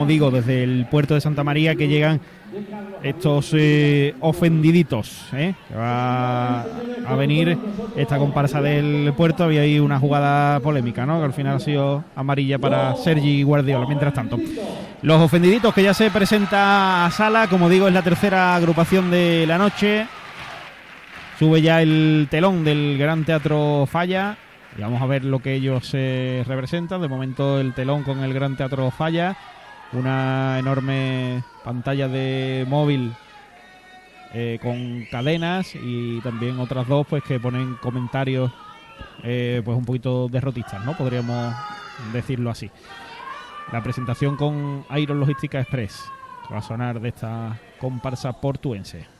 [0.00, 2.22] como digo, desde el puerto de Santa María que llegan
[3.02, 5.26] estos eh, ofendiditos.
[5.34, 5.52] ¿eh?
[5.76, 7.58] va a venir
[7.96, 9.44] esta comparsa del puerto.
[9.44, 11.18] Había ahí una jugada polémica, ¿no?
[11.18, 13.84] Que al final ha sido amarilla para Sergi Guardiola.
[13.84, 14.38] Mientras tanto,
[15.02, 19.44] los ofendiditos que ya se presenta a sala, como digo, es la tercera agrupación de
[19.46, 20.06] la noche.
[21.38, 24.38] Sube ya el telón del Gran Teatro Falla.
[24.78, 27.02] Y vamos a ver lo que ellos se representan.
[27.02, 29.36] De momento el telón con el Gran Teatro Falla
[29.92, 33.12] una enorme pantalla de móvil
[34.32, 38.52] eh, con cadenas y también otras dos pues que ponen comentarios
[39.24, 40.96] eh, pues un poquito derrotistas, ¿no?
[40.96, 41.54] Podríamos
[42.12, 42.70] decirlo así.
[43.72, 46.04] La presentación con Iron Logística Express
[46.52, 49.19] va a sonar de esta comparsa portuense.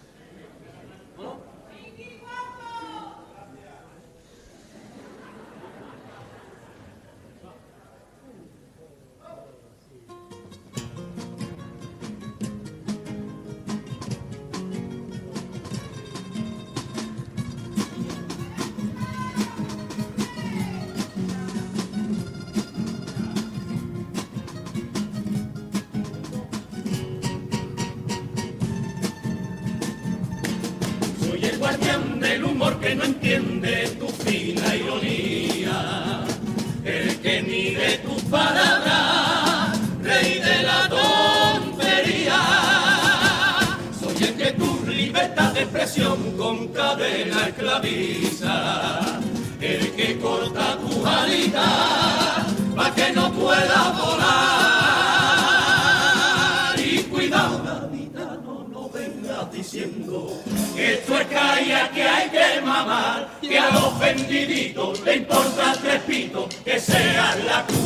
[32.20, 36.24] Del humor que no entiende tu fina ironía,
[36.84, 42.40] el que mide tus palabras, rey de la tontería.
[43.98, 49.00] Soy el que tu libertad de expresión con cadena esclaviza,
[49.60, 54.69] el que corta tu alita para que no pueda volar.
[59.70, 60.36] Diciendo
[60.76, 66.46] esto es calla que hay que mamar, que a los ofendiditos le importa tres pitos,
[66.64, 67.79] que sea la cuna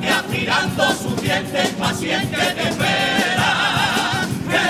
[0.00, 4.26] que afilando sus dientes paciente te espera.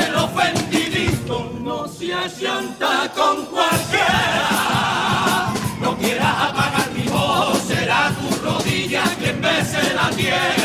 [0.06, 5.52] El ofendidito no se asienta con cualquiera.
[5.80, 10.59] No quieras apagar mi voz, será tu rodilla quien bese la tierra.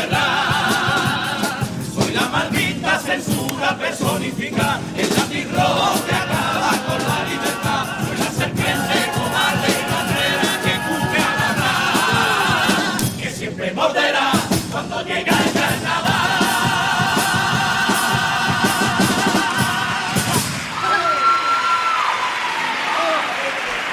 [4.30, 5.68] Personificada, el latirro
[6.06, 7.86] que acaba con la libertad.
[8.06, 14.32] Soy la serpiente cobarde y bandera que cubre a la que siempre morderá
[14.70, 15.56] cuando llega el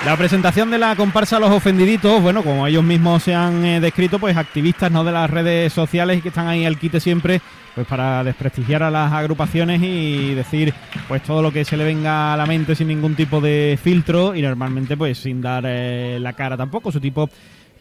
[0.05, 4.19] La presentación de la comparsa Los Ofendiditos, bueno, como ellos mismos se han eh, descrito,
[4.19, 7.39] pues activistas no de las redes sociales que están ahí al quite siempre,
[7.75, 10.73] pues para desprestigiar a las agrupaciones y decir
[11.07, 14.35] pues todo lo que se le venga a la mente sin ningún tipo de filtro
[14.35, 16.91] y normalmente pues sin dar eh, la cara tampoco.
[16.91, 17.29] Su tipo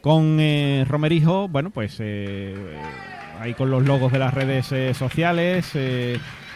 [0.01, 2.55] con eh, Romerijo, bueno, pues eh,
[3.39, 5.73] ahí con los logos de las redes sociales.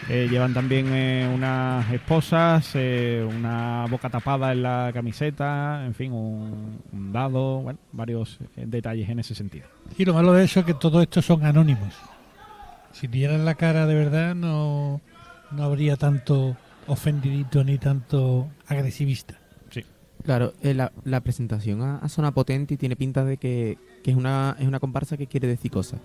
[0.08, 0.86] llevan también
[1.34, 8.38] unas esposas, una boca tapada en la camiseta, en fin, un, un dado, bueno, varios
[8.56, 9.66] detalles en ese sentido.
[9.98, 11.94] Y lo malo de eso es que todo esto son anónimos.
[12.98, 15.02] Si dieran la cara de verdad no,
[15.50, 19.38] no habría tanto ofendidito ni tanto agresivista.
[20.24, 24.10] Claro, eh, la, la presentación ha, ha sonado potente y tiene pinta de que, que
[24.10, 26.00] es, una, es una comparsa que quiere decir cosas.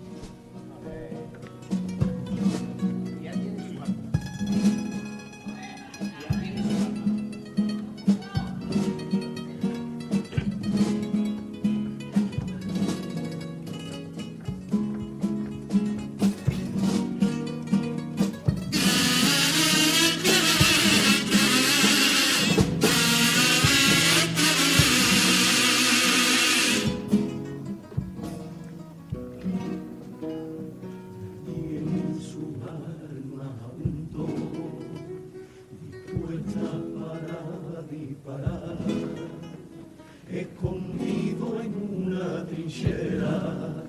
[40.32, 41.74] Escondido en
[42.06, 43.84] una trinchera,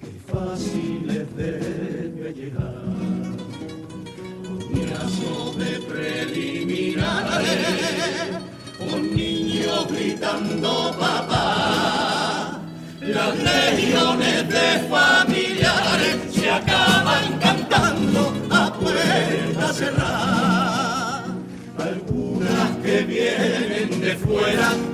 [0.00, 2.84] que fácil es despellejar.
[4.46, 7.50] Coñazo de preliminares,
[8.78, 11.25] con niños gritando papá,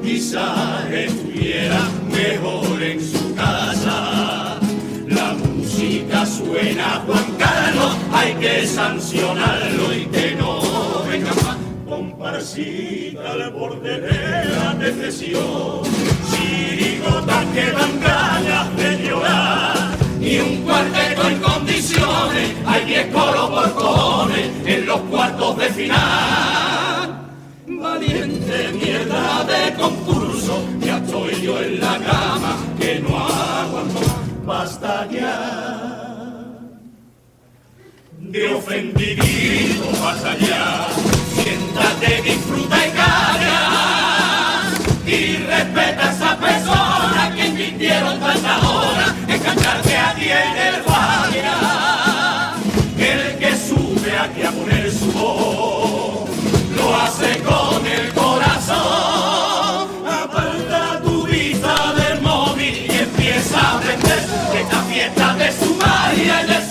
[0.02, 4.58] fuera quizás estuvieran mejor en su casa.
[5.06, 11.56] La música suena, Juan Carlos, hay que sancionarlo y que no venga más
[11.88, 15.82] comparsita al borde de la depresión.
[16.30, 19.92] Chirigotas que dan ganas de llorar.
[20.20, 25.61] Y un cuarteto en condiciones, hay diez coros por cojones en los cuartos de
[38.72, 40.86] de ofendidito vas allá.
[41.34, 43.60] Siéntate, disfruta y calla.
[45.06, 50.82] Y respeta a esa persona que invirtieron tantas horas en cantarte a ti en el
[50.84, 52.54] falla.
[52.98, 56.30] El que sube aquí a poner su voz,
[56.76, 59.88] lo hace con el corazón.
[60.06, 64.20] Aparta tu vista del móvil y empieza a aprender
[64.52, 66.61] de esta fiesta de su magia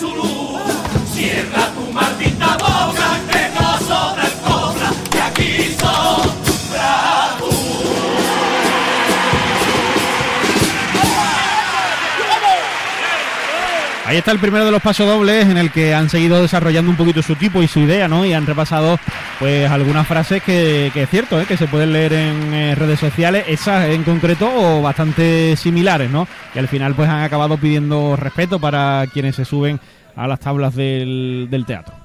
[14.12, 16.98] Ahí está el primero de los pasos dobles en el que han seguido desarrollando un
[16.98, 18.26] poquito su tipo y su idea, ¿no?
[18.26, 19.00] Y han repasado
[19.40, 21.46] pues algunas frases que, que es cierto, ¿eh?
[21.46, 26.28] que se pueden leer en eh, redes sociales, esas en concreto o bastante similares, ¿no?
[26.54, 29.80] Y al final pues han acabado pidiendo respeto para quienes se suben
[30.18, 31.96] a las tablas del, del teatro.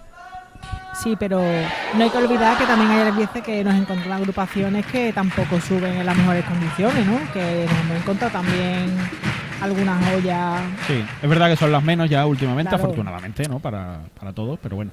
[1.02, 1.42] Sí, pero
[1.94, 5.92] no hay que olvidar que también hay veces que nos encontramos agrupaciones que tampoco suben
[5.92, 7.18] en las mejores condiciones, ¿no?
[7.32, 8.96] Que nos hemos encontrado también
[9.60, 10.62] algunas joyas.
[10.86, 12.84] Sí, es verdad que son las menos ya últimamente, Claro.
[12.84, 13.58] afortunadamente, ¿no?
[13.58, 14.90] Para, para todos, pero bueno.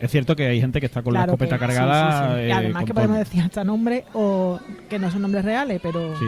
[0.00, 2.28] Es cierto que hay gente que está con Claro la escopeta que- cargada.
[2.28, 2.40] sí, sí.
[2.46, 3.24] Y eh, además que podemos todo.
[3.24, 4.58] decir hasta nombres o
[4.88, 6.24] que no son nombres reales, pero Sí.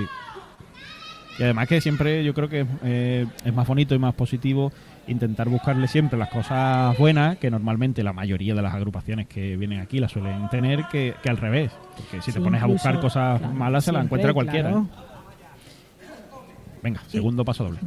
[1.39, 4.71] Y además que siempre yo creo que eh, es más bonito y más positivo
[5.09, 9.81] intentar buscarle siempre las cosas buenas que normalmente la mayoría de las agrupaciones que vienen
[9.81, 11.73] aquí las suelen tener que, que al revés.
[11.97, 14.69] Porque si te pones a buscar cosas claro, malas se las encuentra cualquiera.
[14.71, 14.87] claro.
[14.93, 15.12] ¿eh?
[16.82, 17.79] Venga, segundo paso doble.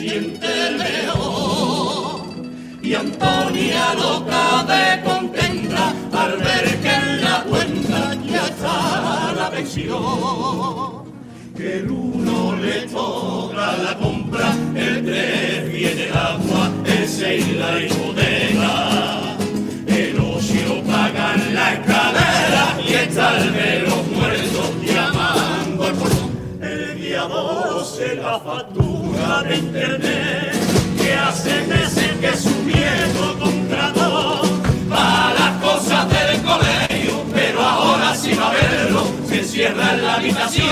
[0.00, 2.20] Siente león
[2.82, 11.04] y Antonia loca de contenta al ver que en la cuenta ya está la pensión.
[11.54, 17.78] Que el uno le toca la compra, el tres viene el agua, el seis la
[17.82, 19.36] hipoteca.
[19.86, 26.30] El ocio pagan la escalera y está el de los muertos llamando al portón.
[26.62, 28.89] El día 12 la factura
[29.38, 30.52] de internet
[30.98, 34.42] que hace meses que su viejo contrató
[34.88, 40.70] para las cosas del colegio, pero ahora a verlo, se encierra en la habitación.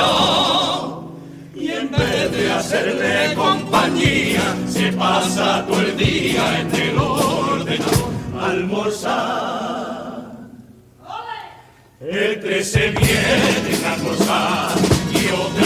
[1.54, 8.10] Y en vez de hacerle compañía, se pasa todo el día en el ordenador
[8.40, 10.18] almorzar.
[12.00, 14.70] El 13 viene a almorzar
[15.12, 15.57] y otra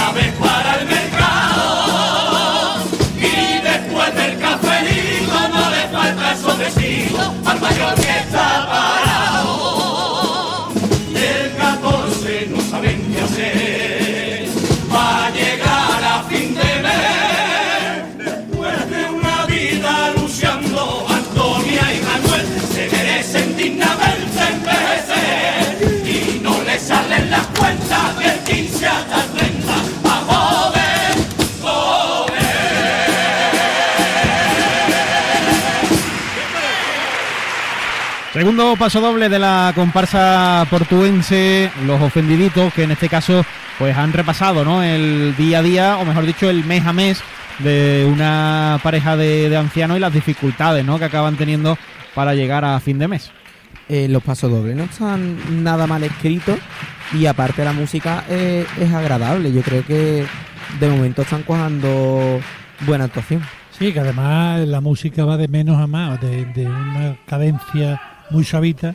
[7.60, 9.52] mayor que está parado.
[11.14, 14.48] El 14 no saben qué hacer,
[14.92, 18.18] va a llegar a fin de mes.
[18.18, 25.64] Después de una vida luchando, Antonia y Manuel se merecen dignamente envejecer.
[26.06, 29.31] Y no les salen las cuentas del 15 hasta
[38.42, 43.44] Segundo paso doble de la comparsa portuense, los ofendiditos, que en este caso
[43.78, 44.82] pues han repasado ¿no?
[44.82, 47.22] el día a día, o mejor dicho, el mes a mes
[47.60, 50.98] de una pareja de, de ancianos y las dificultades ¿no?
[50.98, 51.78] que acaban teniendo
[52.16, 53.30] para llegar a fin de mes.
[53.88, 56.58] Eh, los pasodobles no están nada mal escritos
[57.12, 59.52] y aparte la música eh, es agradable.
[59.52, 60.26] Yo creo que
[60.80, 62.40] de momento están cuajando
[62.80, 63.40] buena actuación.
[63.70, 68.00] Sí, que además la música va de menos a más, de, de una cadencia
[68.32, 68.94] muy suavita.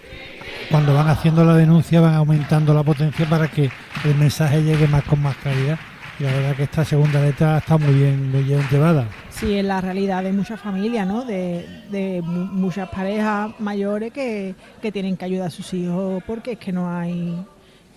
[0.70, 3.70] Cuando van haciendo la denuncia van aumentando la potencia para que
[4.04, 5.80] el mensaje llegue más con más claridad.
[6.20, 9.08] Y la verdad que esta segunda letra está muy bien, muy bien llevada.
[9.30, 11.24] Sí, es la realidad de muchas familias, ¿no?
[11.24, 16.54] De, de mu- muchas parejas mayores que, que tienen que ayudar a sus hijos porque
[16.54, 17.38] es que no hay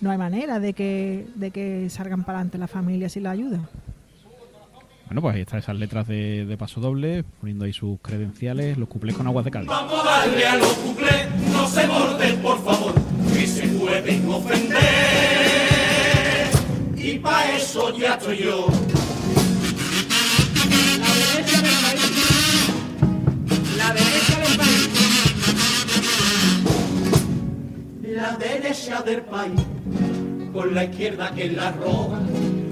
[0.01, 3.59] no hay manera de que, de que salgan para adelante las familias sin la ayuda.
[5.11, 8.87] Bueno, pues ahí están esas letras de, de paso doble, poniendo ahí sus credenciales, los
[8.87, 9.67] cuplés con aguas de Cádiz.
[9.67, 12.93] Vamos a darle a los cuplés, no se morden por favor,
[13.33, 14.79] que se pueden ofender.
[16.95, 18.67] Y pa' eso ya estoy yo.
[23.75, 24.79] La derecha del país.
[28.15, 29.61] La derecha del país,
[30.53, 32.21] con la izquierda que la roba,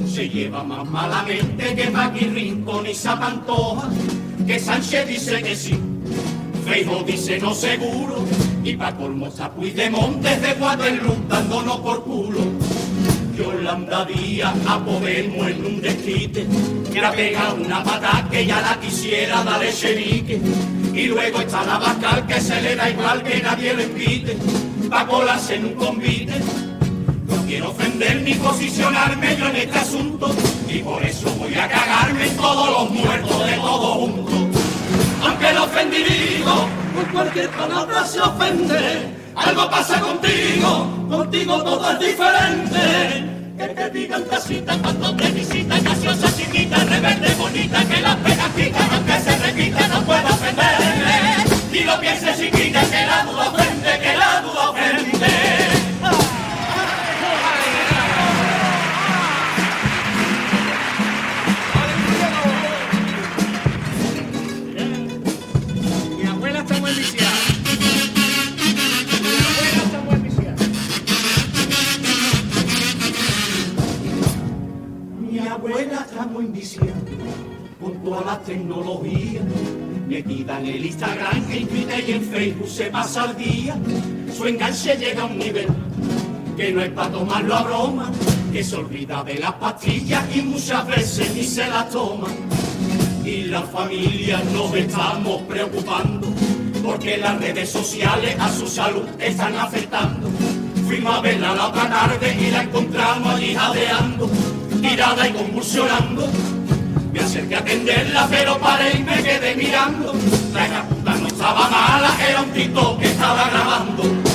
[0.09, 3.89] se lleva más malamente que Paqui Rincón y Zapantoja,
[4.45, 5.79] que Sánchez dice que sí,
[6.65, 8.25] Feijo dice no seguro,
[8.63, 12.39] y pa' colmo Puigdemont desde Guadalupe dándonos por culo.
[13.37, 16.45] Yolanda Díaz a Podemos en un desquite,
[16.91, 20.41] que la pega una pata que ya la quisiera darle chenique.
[20.93, 24.35] Y luego está la Bascal que se le da igual que nadie lo invite,
[24.89, 26.68] pa' colarse en un convite.
[27.59, 30.33] Quiero ofender ni posicionarme yo en este asunto,
[30.69, 34.61] y por eso voy a cagarme en todos los muertos de todos juntos.
[35.21, 43.25] Aunque el ofendido por cualquier palabra se ofende, algo pasa contigo, contigo todo es diferente.
[43.57, 48.15] Que te digan casita cuando te visitan, graciosa, chiquita, rebelde, bonita, que las
[48.55, 49.28] quitan, aunque se
[84.79, 85.67] Enganche llega a un nivel
[86.55, 88.11] que no es para tomarlo a broma.
[88.53, 92.27] Que se olvida de las pastillas y muchas veces ni se las toma.
[93.25, 96.27] Y la familia nos estamos preocupando
[96.81, 100.29] porque las redes sociales a su salud están afectando.
[100.87, 104.29] Fuimos a verla la otra tarde y la encontramos allí jadeando,
[104.81, 106.25] tirada y convulsionando.
[107.11, 110.13] Me acerqué a atenderla, pero paré y me quedé mirando.
[110.53, 114.28] La puta no estaba mala, era un tito que estaba grabando.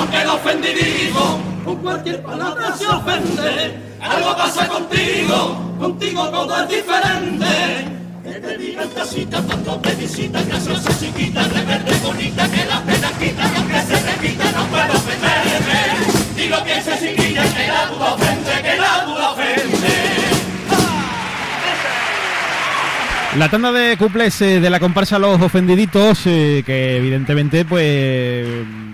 [0.00, 7.46] Aunque el ofendido con cualquier palabra se ofende, algo pasa contigo, contigo todo es diferente.
[8.24, 13.42] Que te digan casita cuando te visitan, graciosa chiquita, rebelde bonita, que la pena quita,
[13.42, 16.44] y aunque se repita no puedo ofenderme.
[16.44, 20.09] Y lo pienses chiquilla, que la duda ofende, que la duda ofende.
[23.38, 28.44] La tanda de cuples eh, de la comparsa Los Ofendiditos, eh, que evidentemente pues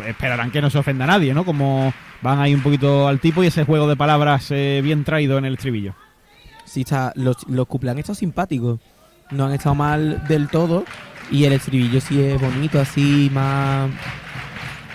[0.07, 1.45] esperarán que no se ofenda a nadie, ¿no?
[1.45, 5.39] Como van ahí un poquito al tipo y ese juego de palabras eh, bien traído
[5.39, 5.95] en el estribillo.
[6.67, 8.79] Sí, está, los, los cuplés han estado simpáticos.
[9.31, 10.85] No han estado mal del todo.
[11.31, 13.91] Y el estribillo sí es bonito, así más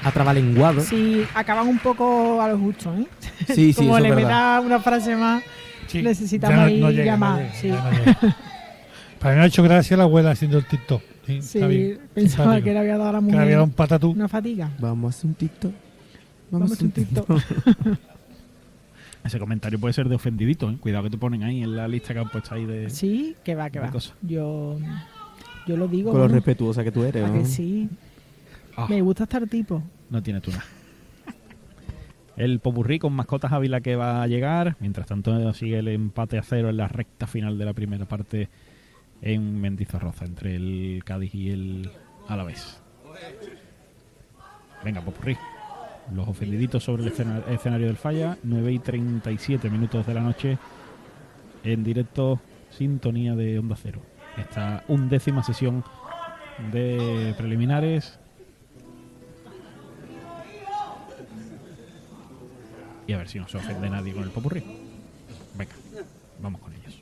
[0.03, 0.81] atrabalenguado.
[0.81, 3.05] Sí, acaban un poco a lo justo, ¿eh?
[3.47, 4.23] Sí, sí, Como eso le verdad.
[4.23, 5.43] meta una frase más,
[5.87, 7.41] Sí, necesitamos ya no- ahí no llega, llamar.
[7.41, 7.89] no llega,
[8.21, 8.27] sí.
[9.21, 11.01] Para mí me ha hecho gracia la abuela haciendo el TikTok.
[11.25, 12.65] Sí, Sí, está bien, pensaba simpático.
[12.65, 14.09] que le había dado a la Que le había dado un patatú.
[14.11, 14.71] una fatiga.
[14.79, 15.71] Vamos a hacer un TikTok.
[16.49, 17.29] Vamos a hacer un TikTok.
[19.23, 20.77] Ese comentario puede ser de ofendidito, ¿eh?
[20.79, 22.89] Cuidado que te ponen ahí en la lista que han puesto ahí de...
[22.89, 23.91] Sí, que va, que va.
[24.23, 24.79] Yo,
[25.67, 26.09] yo lo digo.
[26.09, 27.23] Con lo vamos, respetuosa que tú eres.
[27.23, 27.33] ¿a ¿no?
[27.35, 27.87] que sí.
[28.75, 29.83] Ah, Me gusta estar tipo.
[30.09, 30.65] no tiene tú nada.
[32.35, 34.75] El popurrí con mascotas Ávila que va a llegar.
[34.79, 38.49] Mientras tanto sigue el empate a cero en la recta final de la primera parte
[39.21, 41.91] en Mendizorroza, entre el Cádiz y el
[42.27, 42.81] Alavés.
[44.83, 45.37] Venga, pues, popurrí.
[46.13, 47.13] Los ofendiditos sobre el
[47.49, 50.57] escenario del falla, 9 y 37 minutos de la noche,
[51.63, 52.39] en directo,
[52.71, 54.01] sintonía de Onda Cero.
[54.37, 55.83] Esta undécima sesión
[56.71, 58.17] de preliminares.
[63.07, 64.63] Y a ver si no se ofende nadie con el popurrí.
[65.55, 65.73] Venga,
[66.41, 67.01] vamos con ellos.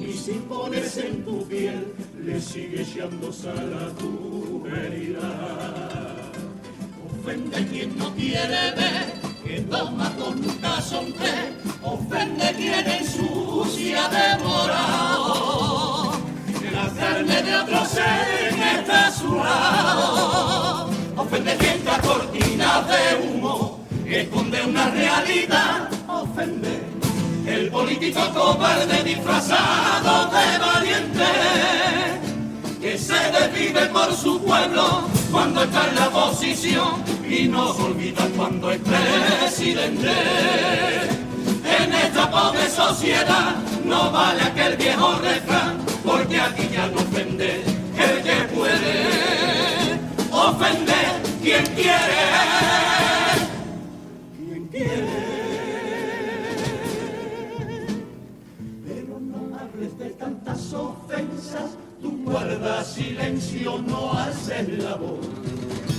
[0.00, 6.16] Y sin ponerse en tu piel le sigue echando sal a tu herida.
[7.10, 9.14] Ofende quien no quiere ver
[9.44, 11.52] que toma con nunca son tres.
[11.82, 15.58] Ofende quien ensucia devorado
[16.78, 20.90] la carne de otro ser que está a su lado.
[21.16, 25.97] Ofende quien cortina de humo esconde una realidad.
[27.70, 31.24] Político cobarde disfrazado de valiente
[32.80, 38.70] que se desvive por su pueblo cuando está en la oposición y no olvida cuando
[38.70, 40.12] es presidente.
[41.78, 47.62] En esta pobre sociedad no vale aquel viejo refrán porque aquí ya no ofende
[47.98, 52.67] el que puede ofender quien quiere.
[62.58, 65.26] Tú guardas silencio, no haces la voz.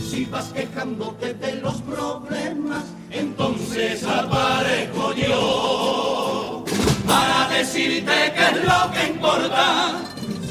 [0.10, 6.66] Si vas quejándote de los problemas, entonces aparezco yo
[7.08, 10.02] para decirte qué es lo que importa.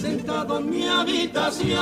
[0.00, 1.78] Sentado en mi habitación,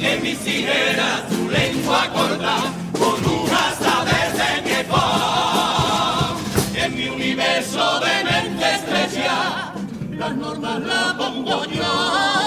[0.00, 2.56] en mis tijeras tu lengua corta,
[2.92, 6.36] con un asta desde mi iPhone.
[6.74, 9.72] En mi universo de mente estrecha,
[10.10, 12.41] las normas las pongo yo.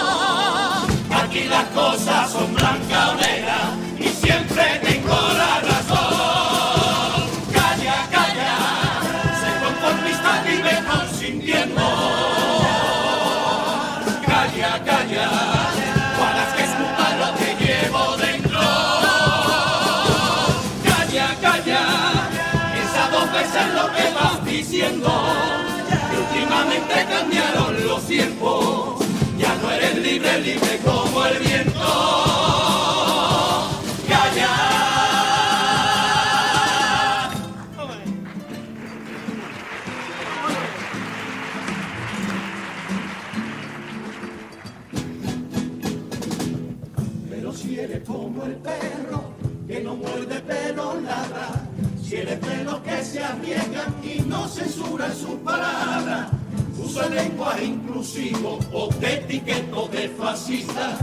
[1.35, 3.57] Aquí las cosas son blanca o negra
[3.99, 7.27] y siempre tengo la razón.
[7.51, 8.53] Calla, calla,
[9.41, 11.81] sé conformista y me consintiendo.
[14.25, 15.29] Calla, calla,
[16.17, 18.61] para que escupa lo que llevo dentro.
[20.87, 21.81] Calla, calla,
[22.71, 25.11] piensa dos veces lo que vas diciendo.
[26.11, 28.74] Que últimamente cambiaron los tiempos.
[30.45, 31.79] Libre, como el viento.
[34.07, 34.51] Calla.
[47.27, 49.33] Pero si eres como el perro
[49.67, 51.67] que no muerde pero ladra,
[52.03, 56.34] si eres de que se arriesgan y no censuran sus palabras,
[56.95, 60.97] usa el lenguaje inclusivo o de etiqueto de fascista,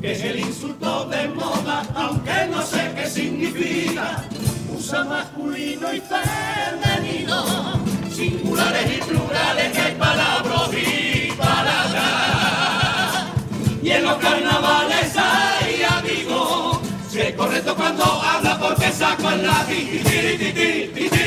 [0.00, 4.24] que es el insulto de moda, aunque no sé qué significa.
[4.76, 7.44] Usa masculino y femenino,
[8.14, 12.04] singulares y plurales, que hay palabras y palabras.
[13.82, 16.80] Y en los carnavales hay amigos.
[17.10, 21.17] Si es correcto cuando habla porque saco el lápiz.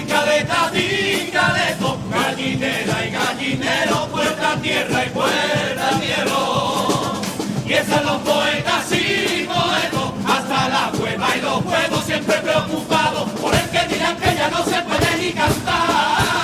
[0.00, 1.98] Caleta, di caleto.
[2.10, 4.08] Gallinera y gallinero.
[4.08, 7.22] Puerta a tierra y puerta a cielo.
[7.66, 13.54] Y están los poetas y poetos, hasta la cueva y los juegos siempre preocupados por
[13.54, 16.41] el que dirán que ya no se puede ni cantar.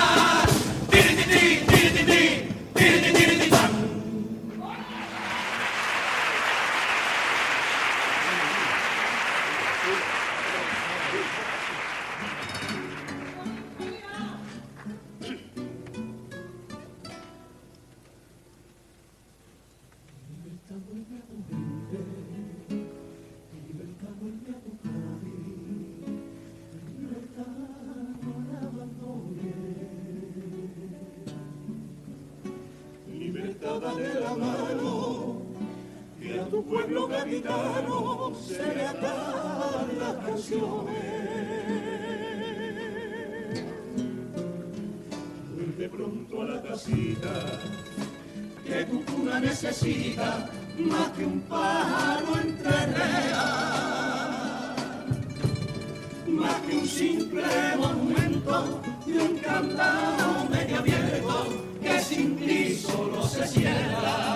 [37.29, 40.95] Gaditano se le acaban las canciones.
[45.53, 47.29] Vuelve pronto a la casita,
[48.65, 52.69] que tu cuna necesita más que un pájaro entre
[56.27, 57.43] más que un simple
[57.77, 61.47] monumento de un candado medio abierto
[61.81, 64.28] que sin ti solo se cierra.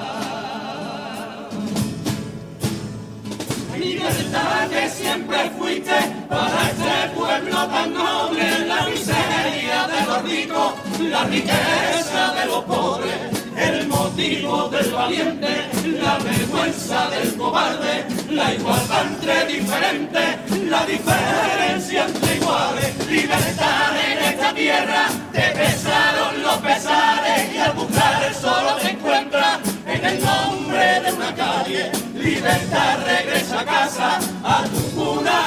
[4.93, 5.95] Siempre fuiste
[6.29, 13.43] para este pueblo tan noble, la miseria de los ricos, la riqueza de los pobres
[13.58, 15.69] el motivo del valiente,
[16.01, 24.53] la vergüenza del cobarde, la igualdad entre diferentes, la diferencia entre iguales, libertad en esta
[24.53, 29.60] tierra, te pesaron los pesares y al buscar el solo te encuentras
[29.93, 35.39] en el nombre de una calle, libertad regresa a casa, a tu cuna.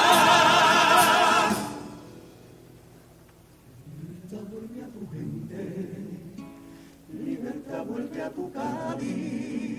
[7.13, 9.76] Libertad vuelve a tu Cádiz.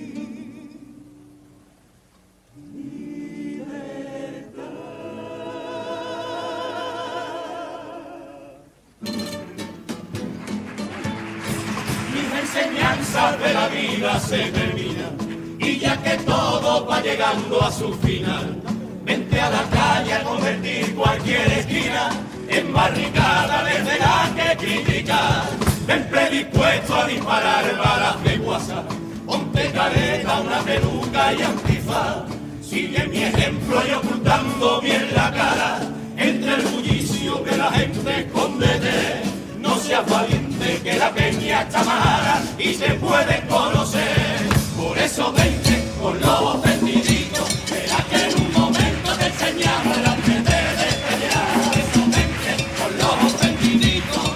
[12.40, 15.16] Mis enseñanzas de la vida se terminan
[15.58, 18.62] y ya que todo va llegando a su final,
[19.04, 22.10] vente a la calle a convertir cualquier esquina
[22.48, 25.46] en barricada desde la que criticar.
[25.86, 28.84] Ven predispuesto a disparar balas de guasa,
[29.26, 32.22] ponte careta, una peluca y antifaz.
[32.62, 35.80] Sigue mi ejemplo y ocultando bien la cara,
[36.16, 39.22] entre el bullicio de la gente escóndete.
[39.58, 44.48] No seas valiente que la peña está y se puede conocer.
[44.76, 50.32] Por eso vente con los ofendiditos, verás que en un momento te enseñamos el arte
[50.32, 51.48] de pelear.
[51.64, 54.30] Por eso vente con los ofendiditos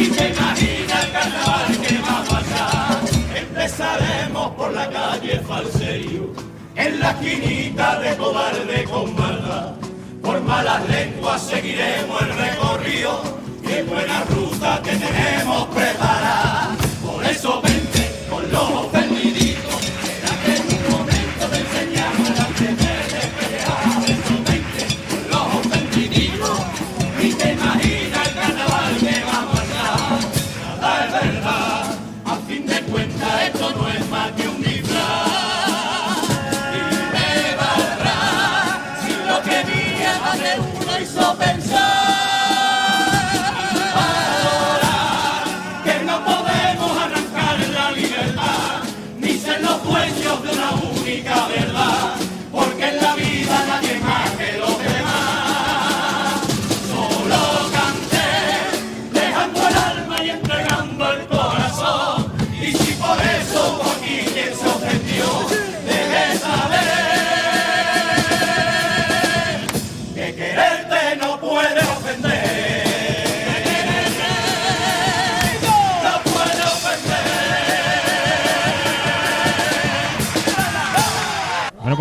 [0.00, 3.00] y te imaginas el carnaval que va a pasar.
[3.34, 6.32] Empezaremos por la calle Falserio,
[6.76, 9.74] en la esquinita de cobarde con maldad.
[10.22, 13.22] Por malas lenguas seguiremos el recorrido,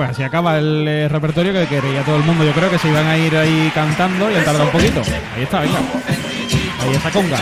[0.08, 2.46] Bueno, así acaba el eh, repertorio que quería todo el mundo.
[2.46, 5.02] Yo creo que se iban a ir ahí cantando y han tardado un poquito.
[5.36, 5.80] Ahí está, venga.
[6.82, 7.38] Ahí está Conga.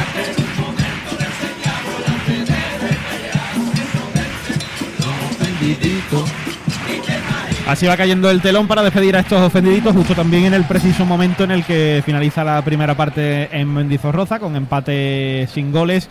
[7.68, 11.06] Así va cayendo el telón para despedir a estos ofendiditos, justo también en el preciso
[11.06, 16.10] momento en el que finaliza la primera parte en Mendizorroza, con empate sin goles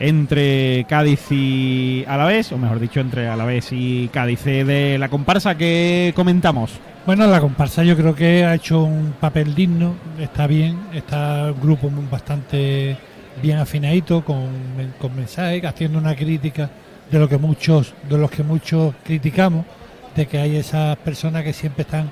[0.00, 4.46] entre Cádiz y Alavés, o mejor dicho, entre Alavés y Cádiz.
[4.46, 6.72] Eh, De la comparsa que comentamos.
[7.06, 11.54] Bueno, la comparsa yo creo que ha hecho un papel digno, está bien, está el
[11.54, 12.96] grupo bastante
[13.42, 14.48] bien afinadito, con,
[14.98, 16.70] con mensajes, haciendo una crítica
[17.10, 19.66] de lo que muchos, de los que muchos criticamos,
[20.16, 22.10] de que hay esas personas que siempre están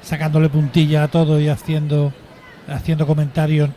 [0.00, 2.12] sacándole puntilla a todo y haciendo,
[2.68, 3.70] haciendo comentarios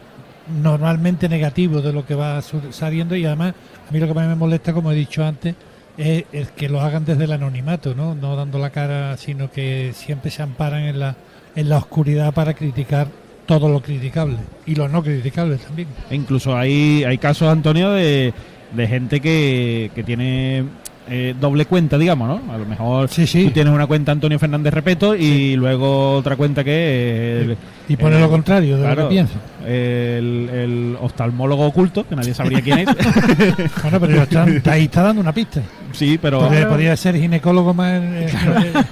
[0.47, 3.53] normalmente negativos de lo que va saliendo y además
[3.89, 5.55] a mí lo que más me molesta, como he dicho antes,
[5.97, 8.15] es, es que lo hagan desde el anonimato, ¿no?
[8.15, 11.15] no dando la cara, sino que siempre se amparan en la,
[11.55, 13.07] en la oscuridad para criticar
[13.45, 15.87] todo lo criticable y lo no criticable también.
[16.09, 18.33] E incluso hay, hay casos, Antonio, de,
[18.75, 20.63] de gente que, que tiene
[21.07, 22.53] eh, doble cuenta, digamos, ¿no?
[22.53, 23.45] A lo mejor Sí, sí.
[23.45, 27.95] tú tienes una cuenta Antonio Fernández Repeto y luego otra cuenta que es el, Y
[27.97, 29.33] pone el- lo contrario de lo claro, que piensa.
[29.65, 32.87] El, el oftalmólogo oculto, que nadie sabría quién es.
[33.81, 35.61] Bueno, pero está, ahí está dando una pista.
[35.91, 36.39] Sí, pero.
[36.39, 38.01] Porque podría ser ginecólogo más.
[38.03, 38.27] eh,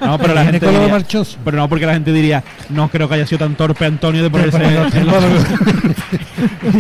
[0.02, 1.38] No, pero la gente ginecólogo diría- marchoso.
[1.44, 4.30] Pero no porque la gente diría, no creo que haya sido tan torpe Antonio de
[4.30, 4.60] ponerse.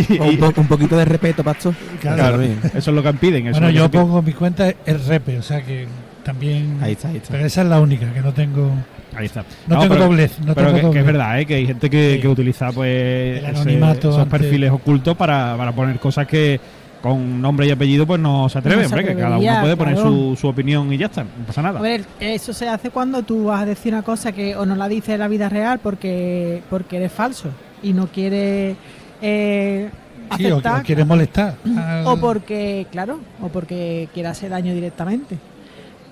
[0.09, 1.73] Y- Un, po- un poquito de respeto, Pacho.
[2.01, 3.47] Claro, eso es lo que piden.
[3.47, 5.87] eso Bueno, lo yo pongo en mi cuenta el repe, o sea que
[6.23, 6.77] también.
[6.81, 7.31] Ahí está, ahí está.
[7.31, 8.71] Pero esa es la única, que no tengo.
[9.15, 9.43] Ahí está.
[9.67, 10.99] No tengo pero, doblez, no pero tengo que, que doblez.
[11.01, 11.45] es verdad, ¿eh?
[11.45, 12.21] que hay gente que, Sí.
[12.21, 16.59] que utiliza pues ese- esos ante- perfiles ocultos para, para poner cosas que
[17.01, 19.75] con nombre y apellido pues no se atreve, No se hombre, que cada uno puede
[19.77, 20.09] poner claro.
[20.09, 21.79] su, su opinión y ya está, no pasa nada.
[21.79, 24.75] A ver, eso se hace cuando tú vas a decir una cosa que o no
[24.75, 27.49] la dices en la vida real porque porque eres falso
[27.83, 28.77] y no quieres
[29.21, 29.89] eh,
[30.37, 31.55] Sí, o, aceptar o quieres molestar.
[31.77, 35.37] al- o porque, claro, o porque quiera hacer daño directamente.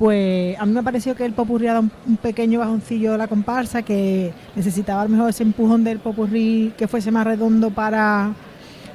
[0.02, 3.18] Pues a mí me pareció que el popurrí ha dado un, un pequeño bajoncillo a
[3.18, 7.70] la comparsa, que necesitaba a lo mejor ese empujón del popurrí que fuese más redondo
[7.70, 8.32] para...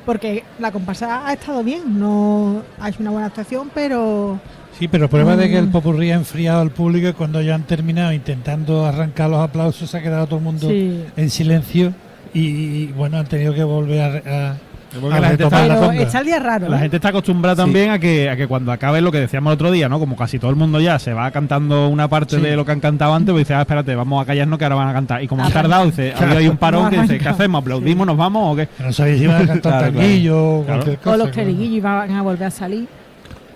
[0.04, 4.40] Porque la comparsa ha estado bien, no ha hecho una buena actuación, pero
[4.76, 5.70] Sí, pero prueba de que el Mm.
[5.70, 9.96] popurrí ha enfriado al público y cuando ya han terminado intentando arrancar los aplausos se
[9.98, 11.04] ha quedado todo el mundo sí.
[11.16, 11.94] en silencio
[12.34, 14.56] y, y, bueno, han tenido que volver a, a-
[15.12, 16.02] a la gente está- la Pero conga.
[16.02, 16.68] está el día raro.
[16.68, 16.80] La ¿eh?
[16.80, 17.60] gente está acostumbrada Sí.
[17.62, 19.98] también a que, a que cuando acabe lo que decíamos el otro día, ¿no?
[19.98, 22.42] Como casi todo el mundo ya se va cantando una parte Sí.
[22.42, 24.76] de lo que han cantado antes, pues dice, ah, espérate, vamos a callarnos que ahora
[24.76, 25.22] van a cantar.
[25.22, 25.62] Y como han Arranca.
[25.68, 26.26] tardado, dice, Claro.
[26.26, 27.60] había ahí un parón No que dice, ¿qué hacemos?
[27.62, 28.06] ¿Aplaudimos?
[28.06, 28.68] ¿Nos vamos o qué?
[28.82, 30.82] no sabéis si iban a cantar Claro, tanguillo o Claro.
[30.82, 31.16] cualquier O cosa.
[31.16, 31.32] los claro.
[31.48, 32.88] cleriguillos van a volver a salir.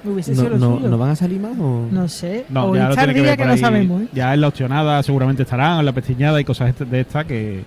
[0.02, 0.88] Hubiese No, lo no, suyo.
[0.88, 1.86] ¿no van a salir más o...?
[1.90, 2.46] No sé.
[2.48, 4.02] No, o ya lo echar tiene que día ver que por no sabemos.
[4.02, 4.06] ¿eh?
[4.14, 7.64] Ya en la opcionada seguramente estarán, en la pestiñada y cosas de estas que,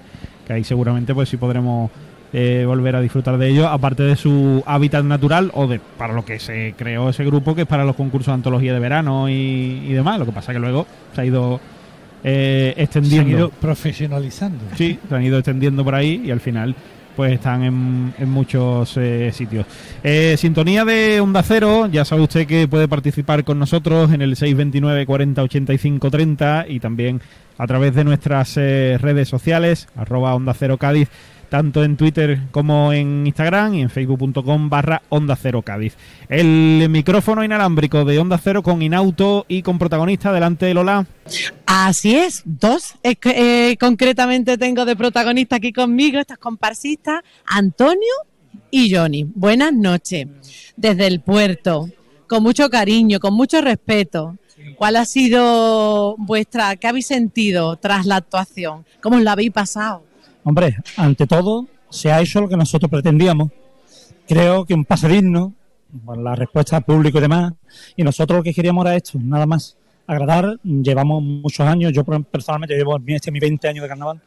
[0.47, 1.91] que ahí seguramente pues sí podremos
[2.33, 6.25] eh, volver a disfrutar de ellos, aparte de su hábitat natural o de para lo
[6.25, 9.33] que se creó ese grupo, que es para los concursos de antología de verano y,
[9.87, 10.19] y demás.
[10.19, 11.59] Lo que pasa que luego se ha ido
[12.23, 13.29] eh, Se han extendiendo.
[13.37, 14.63] ido profesionalizando.
[14.75, 16.75] Sí, se han ido extendiendo por ahí y al final
[17.15, 19.67] pues están en, en muchos eh, sitios.
[20.03, 24.35] Eh, sintonía de Onda Cero, ya sabe usted que puede participar con nosotros en el
[24.35, 27.21] 629 40 85 30 y también
[27.59, 31.07] a través de nuestras eh, redes sociales, arroba Onda Cero Cádiz,
[31.53, 35.95] tanto en Twitter como en Instagram y en facebook.com barra Onda Cero Cádiz.
[36.27, 41.05] El micrófono inalámbrico de Onda Cero con Inauto y con protagonista delante de Lola.
[41.67, 48.13] Así es, dos que, eh, concretamente tengo de protagonista aquí conmigo, estas comparsistas, Antonio
[48.71, 49.23] y Johnny.
[49.35, 50.25] Buenas noches,
[50.75, 51.87] desde el puerto,
[52.25, 54.37] con mucho cariño, con mucho respeto.
[54.75, 58.87] ¿Cuál ha sido vuestra, qué habéis sentido tras la actuación?
[59.01, 60.12] ¿Cómo os la habéis pasado?
[60.43, 63.51] Hombre, ante todo, se ha hecho lo que nosotros pretendíamos.
[64.27, 65.53] Creo que un pase digno,
[66.05, 67.53] por la respuesta al público y demás,
[67.95, 69.77] y nosotros lo que queríamos era esto, nada más.
[70.05, 74.21] Agradar, llevamos muchos años, yo personalmente llevo este mi 20 años de carnaval.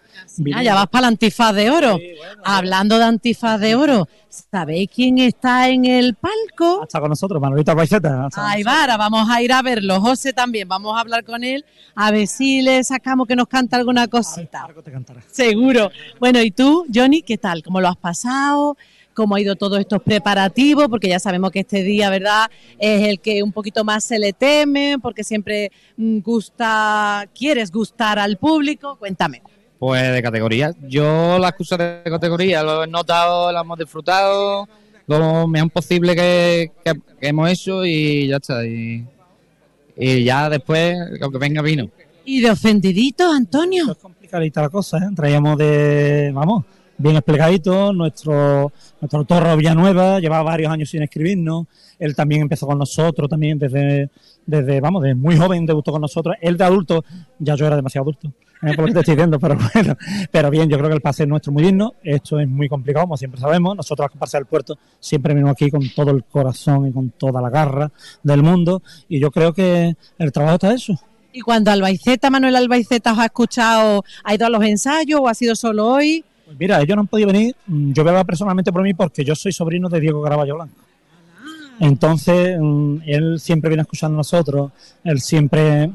[0.54, 1.98] Ah, ya vas para la antifaz de oro.
[2.44, 6.82] Hablando de antifaz de oro, ¿sabéis quién está en el palco?
[6.82, 8.26] Está con nosotros, Manolita Baiceta.
[8.36, 10.00] Ay, Vara, vamos a ir a verlo.
[10.00, 13.76] José también, vamos a hablar con él, a ver si le sacamos que nos canta
[13.76, 14.64] alguna cosita.
[14.64, 15.20] Algo te cantará.
[15.30, 15.90] Seguro.
[16.18, 17.62] Bueno, ¿y tú, Johnny, qué tal?
[17.62, 18.78] ¿Cómo lo has pasado?
[19.16, 20.88] ¿Cómo ha ido todos estos preparativos?
[20.88, 22.50] Porque ya sabemos que este día, ¿verdad?
[22.78, 28.18] Es el que un poquito más se le teme, porque siempre mm, gusta, quieres gustar
[28.18, 28.96] al público.
[28.96, 29.40] Cuéntame.
[29.78, 30.70] Pues de categoría.
[30.86, 34.68] Yo las cosas de categoría lo he notado, las hemos disfrutado,
[35.06, 38.64] lo mejor posible que, que- que hemos hecho y ya está.
[38.66, 39.02] Y,
[39.96, 41.88] y ya después, aunque venga vino.
[42.24, 43.90] ¿Y de ofendiditos, Antonio?
[43.92, 45.08] Es complicadita la cosa, ¿eh?
[45.14, 46.64] Traíamos de, vamos,
[46.98, 51.66] bien explicadito, nuestro, nuestro Torro Villanueva llevaba varios años sin escribirnos,
[51.98, 54.10] él también empezó con nosotros, también desde,
[54.46, 57.04] desde, vamos, desde muy joven debutó con nosotros, él de adulto,
[57.38, 58.28] ya yo era demasiado adulto,
[58.62, 58.74] ¿eh?
[58.74, 59.96] por lo que te estoy diciendo, pero bueno,
[60.30, 63.04] pero bien, yo creo que el pase es nuestro muy digno, esto es muy complicado,
[63.04, 66.88] como siempre sabemos, nosotros las comparsas del puerto siempre venimos aquí con todo el corazón
[66.88, 67.90] y con toda la garra
[68.22, 70.98] del mundo, y yo creo que el trabajo está eso.
[71.32, 75.34] ¿Y cuando Albaiceta, Manuel Albaiceta, os ha escuchado, ha ido a los ensayos o ha
[75.34, 76.24] sido solo hoy?
[76.46, 77.54] Pues mira, ellos no han podido venir.
[77.66, 80.54] mm, Yo voy a hablar personalmente por mí porque yo soy sobrino de Diego Caraballo
[80.54, 80.74] Blanco.
[81.80, 84.72] Entonces, mm, él siempre viene escuchando a nosotros.
[85.04, 85.90] Él siempre.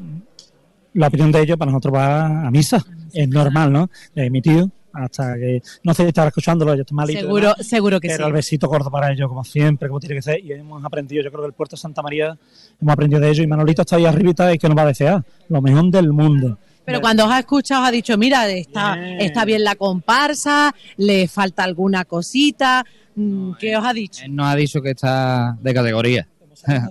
[0.93, 2.85] La opinión de ellos para nosotros va a misa.
[3.13, 3.89] Es normal, ¿no?
[4.13, 4.69] De mi tío.
[4.93, 5.61] Hasta que.
[5.83, 7.19] No sé si estará escuchándolo, yo estoy malito.
[7.19, 8.15] y Seguro, demás, seguro que sí.
[8.17, 10.43] Pero el besito gordo para ellos, como siempre, como tiene que ser.
[10.45, 12.37] Y hemos aprendido, yo creo que el puerto de Santa María
[12.81, 13.43] hemos aprendido de ellos.
[13.43, 15.23] Y Manolito está ahí arribita y que nos va a desear.
[15.47, 16.57] Lo mejor del mundo.
[16.85, 21.27] Pero cuando os ha escuchado, os ha dicho, mira, está, está bien la comparsa, le
[21.27, 22.85] falta alguna cosita.
[23.15, 24.25] Mm, ¿Qué os ha dicho?
[24.25, 26.27] Él nos ha dicho que está de categoría.
[26.69, 26.85] Como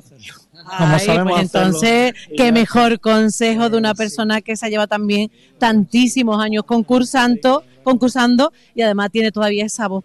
[0.95, 2.53] Ay, sabemos pues entonces, qué ya.
[2.53, 8.83] mejor consejo de una persona que se ha llevado también tantísimos años concursando, concursando y
[8.83, 9.99] además tiene todavía esa voz